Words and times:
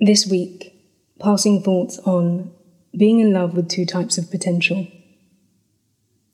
This 0.00 0.28
week, 0.28 0.74
passing 1.18 1.60
thoughts 1.60 1.98
on 1.98 2.52
being 2.96 3.18
in 3.18 3.32
love 3.32 3.54
with 3.54 3.68
two 3.68 3.84
types 3.84 4.16
of 4.16 4.30
potential. 4.30 4.86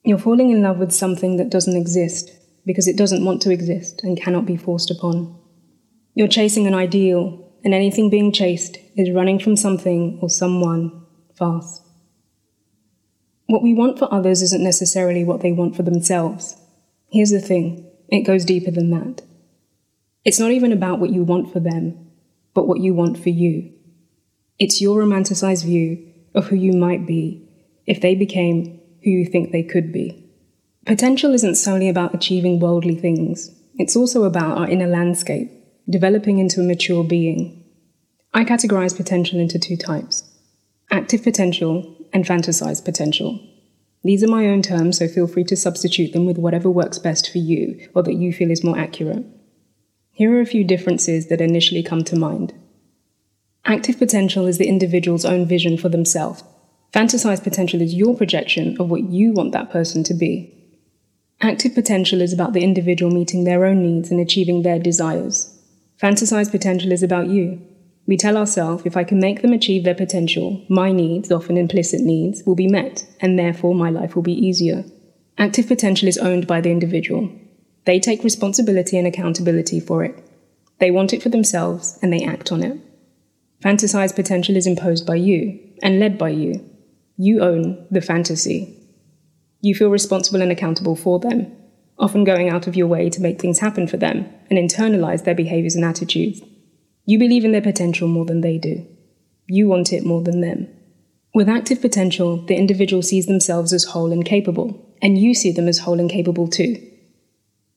You're 0.04 0.18
falling 0.18 0.50
in 0.50 0.60
love 0.60 0.76
with 0.76 0.92
something 0.92 1.38
that 1.38 1.48
doesn't 1.48 1.74
exist 1.74 2.30
because 2.66 2.86
it 2.86 2.98
doesn't 2.98 3.24
want 3.24 3.40
to 3.40 3.50
exist 3.50 4.02
and 4.02 4.20
cannot 4.20 4.44
be 4.44 4.58
forced 4.58 4.90
upon. 4.90 5.34
You're 6.14 6.28
chasing 6.28 6.66
an 6.66 6.74
ideal, 6.74 7.42
and 7.64 7.72
anything 7.72 8.10
being 8.10 8.32
chased 8.32 8.76
is 8.96 9.10
running 9.10 9.38
from 9.38 9.56
something 9.56 10.18
or 10.20 10.28
someone 10.28 11.02
fast. 11.34 11.80
What 13.46 13.62
we 13.62 13.72
want 13.72 13.98
for 13.98 14.12
others 14.12 14.42
isn't 14.42 14.62
necessarily 14.62 15.24
what 15.24 15.40
they 15.40 15.52
want 15.52 15.74
for 15.74 15.82
themselves. 15.82 16.54
Here's 17.10 17.30
the 17.30 17.40
thing 17.40 17.90
it 18.08 18.26
goes 18.26 18.44
deeper 18.44 18.70
than 18.70 18.90
that. 18.90 19.22
It's 20.22 20.38
not 20.38 20.50
even 20.50 20.70
about 20.70 21.00
what 21.00 21.10
you 21.10 21.24
want 21.24 21.50
for 21.50 21.60
them, 21.60 22.03
but 22.54 22.66
what 22.66 22.80
you 22.80 22.94
want 22.94 23.18
for 23.18 23.30
you. 23.30 23.72
It's 24.58 24.80
your 24.80 25.02
romanticized 25.02 25.64
view 25.64 26.12
of 26.34 26.46
who 26.46 26.56
you 26.56 26.72
might 26.72 27.06
be 27.06 27.48
if 27.86 28.00
they 28.00 28.14
became 28.14 28.80
who 29.02 29.10
you 29.10 29.26
think 29.26 29.50
they 29.52 29.62
could 29.62 29.92
be. 29.92 30.20
Potential 30.86 31.34
isn't 31.34 31.56
solely 31.56 31.88
about 31.88 32.14
achieving 32.14 32.60
worldly 32.60 32.94
things, 32.94 33.50
it's 33.76 33.96
also 33.96 34.24
about 34.24 34.56
our 34.56 34.68
inner 34.68 34.86
landscape, 34.86 35.50
developing 35.90 36.38
into 36.38 36.60
a 36.60 36.64
mature 36.64 37.02
being. 37.02 37.64
I 38.32 38.44
categorize 38.44 38.96
potential 38.96 39.40
into 39.40 39.58
two 39.58 39.76
types 39.76 40.30
active 40.90 41.22
potential 41.22 41.96
and 42.12 42.24
fantasized 42.24 42.84
potential. 42.84 43.40
These 44.04 44.22
are 44.22 44.28
my 44.28 44.46
own 44.46 44.62
terms, 44.62 44.98
so 44.98 45.08
feel 45.08 45.26
free 45.26 45.44
to 45.44 45.56
substitute 45.56 46.12
them 46.12 46.26
with 46.26 46.38
whatever 46.38 46.70
works 46.70 46.98
best 46.98 47.32
for 47.32 47.38
you 47.38 47.88
or 47.94 48.02
that 48.02 48.14
you 48.14 48.32
feel 48.32 48.50
is 48.50 48.62
more 48.62 48.78
accurate. 48.78 49.24
Here 50.16 50.32
are 50.32 50.40
a 50.40 50.46
few 50.46 50.62
differences 50.62 51.26
that 51.26 51.40
initially 51.40 51.82
come 51.82 52.04
to 52.04 52.14
mind. 52.14 52.54
Active 53.64 53.98
potential 53.98 54.46
is 54.46 54.58
the 54.58 54.68
individual's 54.68 55.24
own 55.24 55.44
vision 55.44 55.76
for 55.76 55.88
themselves. 55.88 56.44
Fantasized 56.92 57.42
potential 57.42 57.80
is 57.80 57.94
your 57.94 58.16
projection 58.16 58.76
of 58.78 58.88
what 58.88 59.10
you 59.10 59.32
want 59.32 59.50
that 59.50 59.72
person 59.72 60.04
to 60.04 60.14
be. 60.14 60.54
Active 61.40 61.74
potential 61.74 62.20
is 62.20 62.32
about 62.32 62.52
the 62.52 62.62
individual 62.62 63.10
meeting 63.10 63.42
their 63.42 63.64
own 63.64 63.82
needs 63.82 64.12
and 64.12 64.20
achieving 64.20 64.62
their 64.62 64.78
desires. 64.78 65.52
Fantasized 66.00 66.52
potential 66.52 66.92
is 66.92 67.02
about 67.02 67.26
you. 67.26 67.60
We 68.06 68.16
tell 68.16 68.36
ourselves 68.36 68.86
if 68.86 68.96
I 68.96 69.02
can 69.02 69.18
make 69.18 69.42
them 69.42 69.52
achieve 69.52 69.82
their 69.82 69.96
potential, 69.96 70.64
my 70.68 70.92
needs, 70.92 71.32
often 71.32 71.56
implicit 71.56 72.02
needs, 72.02 72.44
will 72.46 72.54
be 72.54 72.68
met, 72.68 73.04
and 73.20 73.36
therefore 73.36 73.74
my 73.74 73.90
life 73.90 74.14
will 74.14 74.22
be 74.22 74.46
easier. 74.46 74.84
Active 75.38 75.66
potential 75.66 76.06
is 76.06 76.18
owned 76.18 76.46
by 76.46 76.60
the 76.60 76.70
individual. 76.70 77.32
They 77.84 78.00
take 78.00 78.24
responsibility 78.24 78.96
and 78.96 79.06
accountability 79.06 79.80
for 79.80 80.04
it. 80.04 80.18
They 80.80 80.90
want 80.90 81.12
it 81.12 81.22
for 81.22 81.28
themselves 81.28 81.98
and 82.02 82.12
they 82.12 82.24
act 82.24 82.50
on 82.50 82.62
it. 82.62 82.78
Fantasized 83.62 84.16
potential 84.16 84.56
is 84.56 84.66
imposed 84.66 85.06
by 85.06 85.16
you 85.16 85.58
and 85.82 86.00
led 86.00 86.18
by 86.18 86.30
you. 86.30 86.68
You 87.16 87.42
own 87.42 87.86
the 87.90 88.00
fantasy. 88.00 88.80
You 89.60 89.74
feel 89.74 89.90
responsible 89.90 90.42
and 90.42 90.50
accountable 90.50 90.96
for 90.96 91.18
them, 91.18 91.50
often 91.98 92.24
going 92.24 92.50
out 92.50 92.66
of 92.66 92.76
your 92.76 92.86
way 92.86 93.08
to 93.10 93.22
make 93.22 93.40
things 93.40 93.60
happen 93.60 93.86
for 93.86 93.96
them 93.96 94.28
and 94.50 94.58
internalize 94.58 95.24
their 95.24 95.34
behaviors 95.34 95.74
and 95.74 95.84
attitudes. 95.84 96.42
You 97.06 97.18
believe 97.18 97.44
in 97.44 97.52
their 97.52 97.62
potential 97.62 98.08
more 98.08 98.24
than 98.24 98.40
they 98.40 98.58
do. 98.58 98.86
You 99.46 99.68
want 99.68 99.92
it 99.92 100.04
more 100.04 100.22
than 100.22 100.40
them. 100.40 100.68
With 101.34 101.48
active 101.48 101.80
potential, 101.80 102.36
the 102.46 102.56
individual 102.56 103.02
sees 103.02 103.26
themselves 103.26 103.72
as 103.72 103.84
whole 103.84 104.12
and 104.12 104.24
capable, 104.24 104.94
and 105.02 105.18
you 105.18 105.34
see 105.34 105.52
them 105.52 105.68
as 105.68 105.78
whole 105.78 106.00
and 106.00 106.10
capable 106.10 106.48
too. 106.48 106.76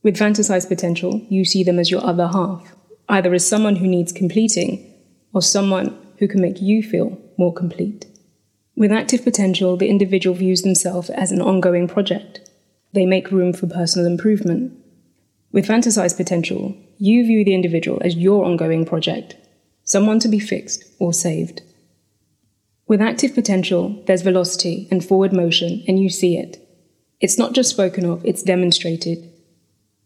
With 0.07 0.15
fantasized 0.15 0.69
potential, 0.69 1.21
you 1.27 1.43
see 1.43 1.65
them 1.65 1.79
as 1.79 1.91
your 1.91 2.01
other 2.01 2.29
half, 2.29 2.73
either 3.09 3.33
as 3.33 3.45
someone 3.45 3.75
who 3.75 3.87
needs 3.87 4.13
completing 4.13 4.89
or 5.33 5.41
someone 5.41 5.97
who 6.19 6.29
can 6.29 6.39
make 6.39 6.61
you 6.61 6.81
feel 6.81 7.19
more 7.37 7.51
complete. 7.51 8.05
With 8.77 8.93
active 8.93 9.25
potential, 9.25 9.75
the 9.75 9.89
individual 9.89 10.33
views 10.33 10.61
themselves 10.61 11.09
as 11.09 11.33
an 11.33 11.41
ongoing 11.41 11.89
project. 11.89 12.39
They 12.93 13.05
make 13.05 13.31
room 13.31 13.51
for 13.51 13.67
personal 13.67 14.07
improvement. 14.07 14.71
With 15.51 15.67
fantasized 15.67 16.15
potential, 16.15 16.73
you 16.97 17.25
view 17.25 17.43
the 17.43 17.53
individual 17.53 18.01
as 18.01 18.15
your 18.15 18.45
ongoing 18.45 18.85
project, 18.85 19.35
someone 19.83 20.19
to 20.19 20.29
be 20.29 20.39
fixed 20.39 20.85
or 20.99 21.11
saved. 21.11 21.63
With 22.87 23.01
active 23.01 23.35
potential, 23.35 24.01
there's 24.07 24.21
velocity 24.21 24.87
and 24.89 25.03
forward 25.03 25.33
motion, 25.33 25.83
and 25.85 25.99
you 25.99 26.09
see 26.09 26.37
it. 26.37 26.65
It's 27.19 27.37
not 27.37 27.51
just 27.51 27.71
spoken 27.71 28.05
of, 28.05 28.23
it's 28.23 28.41
demonstrated. 28.41 29.33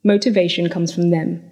Motivation 0.04 0.70
comes 0.70 0.94
from 0.94 1.12
them. 1.12 1.44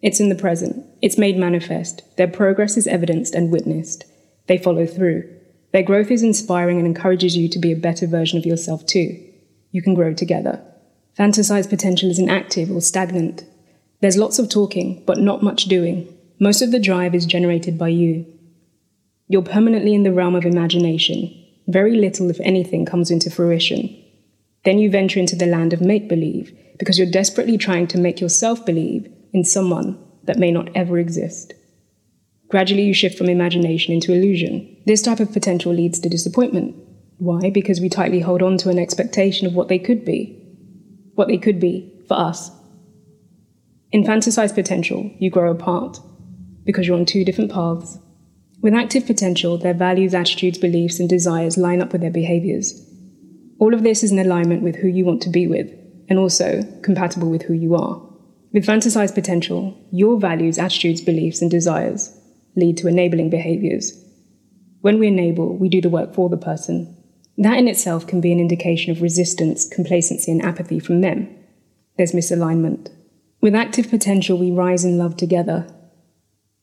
It's 0.00 0.18
in 0.18 0.28
the 0.28 0.34
present. 0.34 0.84
It's 1.02 1.18
made 1.18 1.36
manifest. 1.36 2.02
Their 2.16 2.28
progress 2.28 2.76
is 2.76 2.86
evidenced 2.86 3.34
and 3.34 3.52
witnessed. 3.52 4.04
They 4.46 4.58
follow 4.58 4.86
through. 4.86 5.28
Their 5.72 5.82
growth 5.82 6.10
is 6.10 6.22
inspiring 6.22 6.78
and 6.78 6.86
encourages 6.86 7.36
you 7.36 7.48
to 7.48 7.58
be 7.58 7.72
a 7.72 7.76
better 7.76 8.06
version 8.06 8.38
of 8.38 8.46
yourself 8.46 8.84
too. 8.86 9.18
You 9.70 9.82
can 9.82 9.94
grow 9.94 10.12
together. 10.12 10.62
Fantasized 11.18 11.68
potential 11.68 12.10
is 12.10 12.18
inactive 12.18 12.70
or 12.70 12.80
stagnant. 12.80 13.44
There's 14.00 14.16
lots 14.16 14.38
of 14.38 14.48
talking, 14.48 15.02
but 15.06 15.18
not 15.18 15.42
much 15.42 15.64
doing. 15.64 16.08
Most 16.40 16.62
of 16.62 16.72
the 16.72 16.80
drive 16.80 17.14
is 17.14 17.26
generated 17.26 17.78
by 17.78 17.88
you. 17.88 18.26
You're 19.28 19.42
permanently 19.42 19.94
in 19.94 20.02
the 20.02 20.12
realm 20.12 20.34
of 20.34 20.44
imagination. 20.44 21.32
Very 21.68 21.96
little, 21.96 22.28
if 22.28 22.40
anything, 22.40 22.84
comes 22.84 23.10
into 23.10 23.30
fruition. 23.30 24.01
Then 24.64 24.78
you 24.78 24.90
venture 24.90 25.20
into 25.20 25.36
the 25.36 25.46
land 25.46 25.72
of 25.72 25.80
make 25.80 26.08
believe, 26.08 26.56
because 26.78 26.98
you're 26.98 27.10
desperately 27.10 27.58
trying 27.58 27.86
to 27.88 27.98
make 27.98 28.20
yourself 28.20 28.64
believe 28.64 29.12
in 29.32 29.44
someone 29.44 29.98
that 30.24 30.38
may 30.38 30.52
not 30.52 30.68
ever 30.74 30.98
exist. 30.98 31.54
Gradually, 32.48 32.82
you 32.82 32.94
shift 32.94 33.16
from 33.16 33.28
imagination 33.28 33.94
into 33.94 34.12
illusion. 34.12 34.76
This 34.86 35.02
type 35.02 35.20
of 35.20 35.32
potential 35.32 35.72
leads 35.72 35.98
to 36.00 36.08
disappointment. 36.08 36.76
Why? 37.18 37.50
Because 37.50 37.80
we 37.80 37.88
tightly 37.88 38.20
hold 38.20 38.42
on 38.42 38.58
to 38.58 38.68
an 38.68 38.78
expectation 38.78 39.46
of 39.46 39.54
what 39.54 39.68
they 39.68 39.78
could 39.78 40.04
be. 40.04 40.38
What 41.14 41.28
they 41.28 41.38
could 41.38 41.58
be 41.58 42.04
for 42.08 42.14
us. 42.18 42.50
In 43.90 44.04
fantasized 44.04 44.54
potential, 44.54 45.10
you 45.18 45.30
grow 45.30 45.50
apart 45.50 45.98
because 46.64 46.86
you're 46.86 46.98
on 46.98 47.06
two 47.06 47.24
different 47.24 47.50
paths. 47.50 47.98
With 48.60 48.74
active 48.74 49.06
potential, 49.06 49.58
their 49.58 49.74
values, 49.74 50.14
attitudes, 50.14 50.58
beliefs, 50.58 51.00
and 51.00 51.08
desires 51.08 51.58
line 51.58 51.82
up 51.82 51.92
with 51.92 52.00
their 52.00 52.10
behaviors. 52.10 52.88
All 53.62 53.74
of 53.74 53.84
this 53.84 54.02
is 54.02 54.10
in 54.10 54.18
alignment 54.18 54.64
with 54.64 54.74
who 54.74 54.88
you 54.88 55.04
want 55.04 55.22
to 55.22 55.30
be 55.30 55.46
with, 55.46 55.72
and 56.08 56.18
also 56.18 56.64
compatible 56.82 57.30
with 57.30 57.42
who 57.42 57.54
you 57.54 57.76
are. 57.76 58.02
With 58.52 58.66
fantasized 58.66 59.14
potential, 59.14 59.78
your 59.92 60.18
values, 60.18 60.58
attitudes, 60.58 61.00
beliefs, 61.00 61.40
and 61.40 61.48
desires 61.48 62.12
lead 62.56 62.76
to 62.78 62.88
enabling 62.88 63.30
behaviors. 63.30 63.96
When 64.80 64.98
we 64.98 65.06
enable, 65.06 65.56
we 65.56 65.68
do 65.68 65.80
the 65.80 65.88
work 65.88 66.12
for 66.12 66.28
the 66.28 66.36
person. 66.36 66.96
That 67.38 67.56
in 67.56 67.68
itself 67.68 68.04
can 68.04 68.20
be 68.20 68.32
an 68.32 68.40
indication 68.40 68.90
of 68.90 69.00
resistance, 69.00 69.68
complacency, 69.68 70.32
and 70.32 70.44
apathy 70.44 70.80
from 70.80 71.00
them. 71.00 71.32
There's 71.96 72.10
misalignment. 72.10 72.88
With 73.40 73.54
active 73.54 73.88
potential, 73.88 74.38
we 74.38 74.50
rise 74.50 74.84
in 74.84 74.98
love 74.98 75.16
together. 75.16 75.72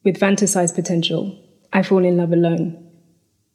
With 0.03 0.19
fantasized 0.19 0.75
potential, 0.75 1.41
I 1.71 1.81
fall 1.81 2.03
in 2.03 2.17
love 2.17 2.33
alone. 2.33 2.91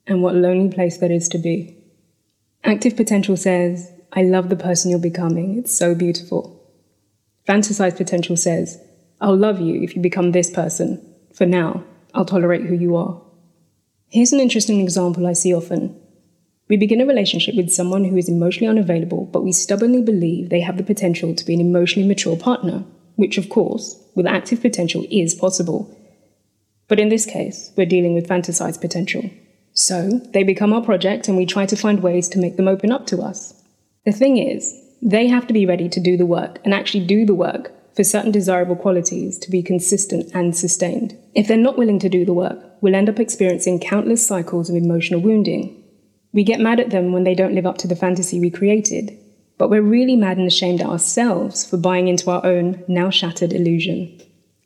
And 0.06 0.22
what 0.22 0.34
lonely 0.34 0.74
place 0.74 0.96
that 0.96 1.10
is 1.10 1.28
to 1.28 1.36
be. 1.36 1.83
Active 2.66 2.96
potential 2.96 3.36
says, 3.36 3.92
I 4.14 4.22
love 4.22 4.48
the 4.48 4.56
person 4.56 4.90
you're 4.90 4.98
becoming. 4.98 5.58
It's 5.58 5.76
so 5.76 5.94
beautiful. 5.94 6.62
Fantasized 7.46 7.98
potential 7.98 8.38
says, 8.38 8.80
I'll 9.20 9.36
love 9.36 9.60
you 9.60 9.82
if 9.82 9.94
you 9.94 10.00
become 10.00 10.32
this 10.32 10.50
person. 10.50 11.14
For 11.34 11.44
now, 11.44 11.84
I'll 12.14 12.24
tolerate 12.24 12.62
who 12.62 12.74
you 12.74 12.96
are. 12.96 13.20
Here's 14.08 14.32
an 14.32 14.40
interesting 14.40 14.80
example 14.80 15.26
I 15.26 15.34
see 15.34 15.54
often. 15.54 16.00
We 16.68 16.78
begin 16.78 17.02
a 17.02 17.06
relationship 17.06 17.54
with 17.54 17.70
someone 17.70 18.04
who 18.04 18.16
is 18.16 18.30
emotionally 18.30 18.70
unavailable, 18.70 19.26
but 19.26 19.44
we 19.44 19.52
stubbornly 19.52 20.00
believe 20.00 20.48
they 20.48 20.60
have 20.60 20.78
the 20.78 20.82
potential 20.84 21.34
to 21.34 21.44
be 21.44 21.52
an 21.52 21.60
emotionally 21.60 22.08
mature 22.08 22.36
partner, 22.36 22.84
which, 23.16 23.36
of 23.36 23.50
course, 23.50 24.02
with 24.14 24.26
active 24.26 24.62
potential 24.62 25.04
is 25.10 25.34
possible. 25.34 25.94
But 26.88 26.98
in 26.98 27.10
this 27.10 27.26
case, 27.26 27.72
we're 27.76 27.84
dealing 27.84 28.14
with 28.14 28.26
fantasized 28.26 28.80
potential. 28.80 29.28
So, 29.74 30.20
they 30.32 30.44
become 30.44 30.72
our 30.72 30.82
project 30.82 31.28
and 31.28 31.36
we 31.36 31.46
try 31.46 31.66
to 31.66 31.76
find 31.76 32.00
ways 32.00 32.28
to 32.30 32.38
make 32.38 32.56
them 32.56 32.68
open 32.68 32.92
up 32.92 33.06
to 33.08 33.20
us. 33.20 33.60
The 34.04 34.12
thing 34.12 34.38
is, 34.38 34.80
they 35.02 35.26
have 35.26 35.46
to 35.48 35.52
be 35.52 35.66
ready 35.66 35.88
to 35.88 36.00
do 36.00 36.16
the 36.16 36.26
work 36.26 36.60
and 36.64 36.72
actually 36.72 37.04
do 37.04 37.26
the 37.26 37.34
work 37.34 37.72
for 37.94 38.04
certain 38.04 38.30
desirable 38.30 38.76
qualities 38.76 39.38
to 39.38 39.50
be 39.50 39.62
consistent 39.62 40.30
and 40.34 40.56
sustained. 40.56 41.16
If 41.34 41.48
they're 41.48 41.56
not 41.56 41.76
willing 41.76 41.98
to 42.00 42.08
do 42.08 42.24
the 42.24 42.32
work, 42.32 42.58
we'll 42.80 42.94
end 42.94 43.08
up 43.08 43.20
experiencing 43.20 43.80
countless 43.80 44.24
cycles 44.26 44.70
of 44.70 44.76
emotional 44.76 45.20
wounding. 45.20 45.82
We 46.32 46.44
get 46.44 46.60
mad 46.60 46.80
at 46.80 46.90
them 46.90 47.12
when 47.12 47.24
they 47.24 47.34
don't 47.34 47.54
live 47.54 47.66
up 47.66 47.78
to 47.78 47.88
the 47.88 47.96
fantasy 47.96 48.40
we 48.40 48.50
created, 48.50 49.16
but 49.58 49.70
we're 49.70 49.82
really 49.82 50.16
mad 50.16 50.38
and 50.38 50.46
ashamed 50.46 50.80
at 50.80 50.88
ourselves 50.88 51.64
for 51.64 51.76
buying 51.76 52.08
into 52.08 52.30
our 52.30 52.44
own 52.44 52.82
now 52.88 53.10
shattered 53.10 53.52
illusion. 53.52 54.20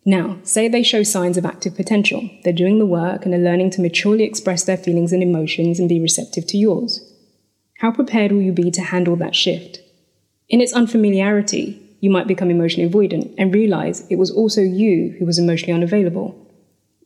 Now, 0.08 0.38
say 0.42 0.68
they 0.68 0.82
show 0.82 1.02
signs 1.02 1.36
of 1.36 1.44
active 1.44 1.76
potential. 1.76 2.30
They're 2.42 2.54
doing 2.54 2.78
the 2.78 2.86
work 2.86 3.26
and 3.26 3.34
are 3.34 3.38
learning 3.38 3.68
to 3.72 3.82
maturely 3.82 4.24
express 4.24 4.64
their 4.64 4.78
feelings 4.78 5.12
and 5.12 5.22
emotions 5.22 5.78
and 5.78 5.86
be 5.86 6.00
receptive 6.00 6.46
to 6.46 6.56
yours. 6.56 7.12
How 7.80 7.92
prepared 7.92 8.32
will 8.32 8.40
you 8.40 8.52
be 8.52 8.70
to 8.70 8.80
handle 8.80 9.16
that 9.16 9.36
shift? 9.36 9.80
In 10.48 10.62
its 10.62 10.72
unfamiliarity, 10.72 11.98
you 12.00 12.08
might 12.08 12.26
become 12.26 12.50
emotionally 12.50 12.90
avoidant 12.90 13.34
and 13.36 13.52
realize 13.52 14.06
it 14.08 14.16
was 14.16 14.30
also 14.30 14.62
you 14.62 15.14
who 15.18 15.26
was 15.26 15.38
emotionally 15.38 15.74
unavailable. 15.74 16.34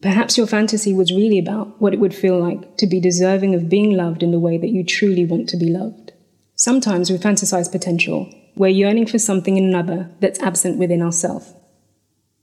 Perhaps 0.00 0.38
your 0.38 0.46
fantasy 0.46 0.94
was 0.94 1.10
really 1.10 1.40
about 1.40 1.82
what 1.82 1.92
it 1.92 1.98
would 1.98 2.14
feel 2.14 2.38
like 2.38 2.76
to 2.76 2.86
be 2.86 3.00
deserving 3.00 3.52
of 3.56 3.68
being 3.68 3.96
loved 3.96 4.22
in 4.22 4.30
the 4.30 4.38
way 4.38 4.58
that 4.58 4.70
you 4.70 4.84
truly 4.84 5.24
want 5.24 5.48
to 5.48 5.56
be 5.56 5.70
loved. 5.70 6.12
Sometimes 6.54 7.10
we 7.10 7.18
fantasize 7.18 7.68
potential. 7.68 8.32
We're 8.54 8.68
yearning 8.68 9.08
for 9.08 9.18
something 9.18 9.56
in 9.56 9.64
another 9.64 10.08
that's 10.20 10.38
absent 10.38 10.78
within 10.78 11.02
ourselves. 11.02 11.52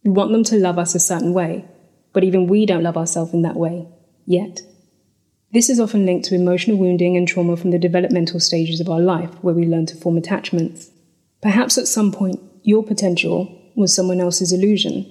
We 0.04 0.12
want 0.12 0.32
them 0.32 0.44
to 0.46 0.56
love 0.56 0.80
us 0.80 0.96
a 0.96 1.00
certain 1.00 1.34
way, 1.34 1.66
but 2.14 2.24
even 2.24 2.48
we 2.48 2.66
don't 2.66 2.84
love 2.84 2.98
ourselves 2.98 3.34
in 3.34 3.42
that 3.42 3.56
way, 3.56 3.88
yet. 4.26 4.62
This 5.52 5.70
is 5.70 5.80
often 5.80 6.06
linked 6.06 6.26
to 6.26 6.36
emotional 6.36 6.78
wounding 6.78 7.18
and 7.18 7.28
trauma 7.28 7.58
from 7.58 7.72
the 7.72 7.80
developmental 7.80 8.40
stages 8.40 8.80
of 8.80 8.90
our 8.90 9.00
life 9.00 9.32
where 9.42 9.56
we 9.56 9.66
learn 9.66 9.88
to 9.88 9.98
form 9.98 10.18
attachments. 10.18 10.92
Perhaps 11.42 11.78
at 11.78 11.88
some 11.88 12.12
point, 12.12 12.40
your 12.64 12.84
potential 12.84 13.56
was 13.76 13.96
someone 13.96 14.20
else's 14.20 14.52
illusion. 14.52 15.06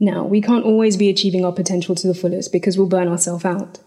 Now, 0.00 0.24
we 0.24 0.40
can't 0.40 0.64
always 0.64 0.96
be 0.96 1.08
achieving 1.08 1.44
our 1.44 1.52
potential 1.52 1.94
to 1.94 2.08
the 2.08 2.14
fullest 2.14 2.50
because 2.52 2.76
we'll 2.76 2.88
burn 2.88 3.08
ourselves 3.08 3.44
out. 3.44 3.78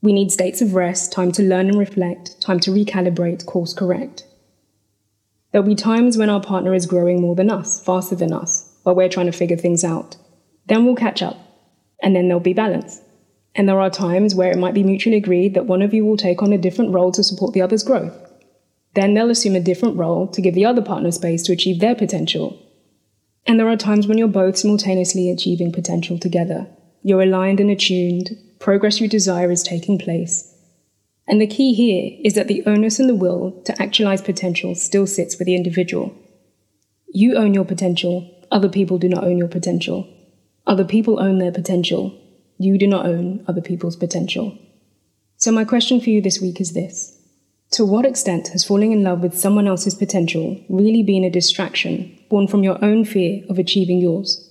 We 0.00 0.12
need 0.12 0.32
states 0.32 0.62
of 0.62 0.74
rest, 0.74 1.12
time 1.12 1.30
to 1.32 1.42
learn 1.42 1.68
and 1.68 1.78
reflect, 1.78 2.40
time 2.40 2.58
to 2.60 2.70
recalibrate, 2.70 3.44
course 3.46 3.74
correct. 3.74 4.26
There'll 5.52 5.66
be 5.66 5.74
times 5.74 6.16
when 6.16 6.30
our 6.30 6.40
partner 6.40 6.74
is 6.74 6.86
growing 6.86 7.20
more 7.20 7.36
than 7.36 7.50
us, 7.50 7.84
faster 7.84 8.16
than 8.16 8.32
us, 8.32 8.71
while 8.82 8.94
we're 8.94 9.08
trying 9.08 9.26
to 9.26 9.32
figure 9.32 9.56
things 9.56 9.84
out. 9.84 10.16
Then 10.66 10.84
we'll 10.84 10.96
catch 10.96 11.22
up, 11.22 11.36
and 12.02 12.14
then 12.14 12.28
there'll 12.28 12.40
be 12.40 12.52
balance. 12.52 13.00
And 13.54 13.68
there 13.68 13.80
are 13.80 13.90
times 13.90 14.34
where 14.34 14.50
it 14.50 14.58
might 14.58 14.74
be 14.74 14.82
mutually 14.82 15.16
agreed 15.16 15.54
that 15.54 15.66
one 15.66 15.82
of 15.82 15.92
you 15.92 16.04
will 16.04 16.16
take 16.16 16.42
on 16.42 16.52
a 16.52 16.58
different 16.58 16.94
role 16.94 17.12
to 17.12 17.22
support 17.22 17.52
the 17.52 17.62
other's 17.62 17.82
growth. 17.82 18.14
Then 18.94 19.14
they'll 19.14 19.30
assume 19.30 19.56
a 19.56 19.60
different 19.60 19.96
role 19.96 20.26
to 20.28 20.40
give 20.40 20.54
the 20.54 20.64
other 20.64 20.82
partner 20.82 21.10
space 21.10 21.42
to 21.44 21.52
achieve 21.52 21.80
their 21.80 21.94
potential. 21.94 22.58
And 23.46 23.58
there 23.58 23.68
are 23.68 23.76
times 23.76 24.06
when 24.06 24.18
you're 24.18 24.28
both 24.28 24.56
simultaneously 24.56 25.30
achieving 25.30 25.72
potential 25.72 26.18
together. 26.18 26.66
You're 27.02 27.22
aligned 27.22 27.60
and 27.60 27.70
attuned, 27.70 28.30
progress 28.60 29.00
you 29.00 29.08
desire 29.08 29.50
is 29.50 29.62
taking 29.62 29.98
place. 29.98 30.48
And 31.26 31.40
the 31.40 31.46
key 31.46 31.74
here 31.74 32.18
is 32.24 32.34
that 32.34 32.48
the 32.48 32.62
onus 32.66 32.98
and 32.98 33.08
the 33.08 33.14
will 33.14 33.62
to 33.64 33.82
actualize 33.82 34.22
potential 34.22 34.74
still 34.74 35.06
sits 35.06 35.38
with 35.38 35.46
the 35.46 35.54
individual. 35.54 36.14
You 37.08 37.36
own 37.36 37.54
your 37.54 37.64
potential, 37.64 38.30
other 38.52 38.68
people 38.68 38.98
do 38.98 39.08
not 39.08 39.24
own 39.24 39.38
your 39.38 39.48
potential. 39.48 40.06
Other 40.66 40.84
people 40.84 41.18
own 41.18 41.38
their 41.38 41.50
potential. 41.50 42.16
You 42.58 42.78
do 42.78 42.86
not 42.86 43.06
own 43.06 43.44
other 43.48 43.62
people's 43.62 43.96
potential. 43.96 44.56
So, 45.36 45.50
my 45.50 45.64
question 45.64 46.00
for 46.00 46.10
you 46.10 46.20
this 46.20 46.40
week 46.40 46.60
is 46.60 46.74
this 46.74 47.18
To 47.72 47.84
what 47.84 48.04
extent 48.04 48.48
has 48.48 48.64
falling 48.64 48.92
in 48.92 49.02
love 49.02 49.22
with 49.22 49.38
someone 49.38 49.66
else's 49.66 49.94
potential 49.94 50.60
really 50.68 51.02
been 51.02 51.24
a 51.24 51.30
distraction 51.30 52.16
born 52.28 52.46
from 52.46 52.62
your 52.62 52.82
own 52.84 53.04
fear 53.06 53.42
of 53.48 53.58
achieving 53.58 53.98
yours? 53.98 54.48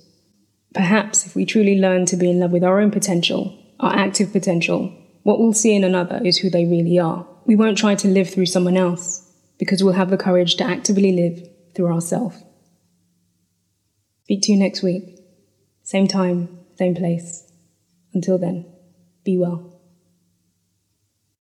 Perhaps 0.73 1.27
if 1.27 1.35
we 1.35 1.45
truly 1.45 1.79
learn 1.79 2.05
to 2.07 2.17
be 2.17 2.29
in 2.29 2.39
love 2.39 2.51
with 2.51 2.63
our 2.63 2.79
own 2.79 2.91
potential, 2.91 3.55
our 3.79 3.95
active 3.95 4.31
potential, 4.31 4.91
what 5.23 5.39
we'll 5.39 5.53
see 5.53 5.75
in 5.75 5.83
another 5.83 6.19
is 6.25 6.39
who 6.39 6.49
they 6.49 6.65
really 6.65 6.97
are. 6.97 7.27
We 7.45 7.55
won't 7.55 7.77
try 7.77 7.93
to 7.95 8.07
live 8.07 8.29
through 8.29 8.47
someone 8.47 8.77
else 8.77 9.31
because 9.59 9.83
we'll 9.83 9.93
have 9.93 10.09
the 10.09 10.17
courage 10.17 10.55
to 10.55 10.63
actively 10.63 11.11
live 11.11 11.47
through 11.75 11.93
ourselves. 11.93 12.41
Speak 14.31 14.43
to 14.43 14.53
you 14.53 14.59
next 14.59 14.81
week. 14.81 15.19
Same 15.83 16.07
time, 16.07 16.57
same 16.77 16.95
place. 16.95 17.51
Until 18.13 18.37
then, 18.37 18.65
be 19.25 19.37
well. 19.37 19.70